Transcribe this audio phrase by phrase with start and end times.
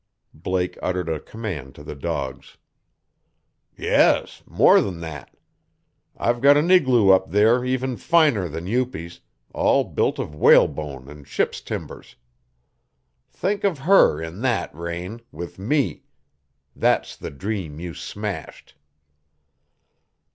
[0.33, 2.57] Blake uttered a command to the dogs.
[3.77, 5.37] "Yes more'n that.
[6.17, 9.21] I've got an igloo up there even finer than Upi's
[9.53, 12.15] all built of whalebone and ships' timbers.
[13.29, 16.01] Think of HER in that, Raine with ME!
[16.75, 18.73] That's the dream you smashed!"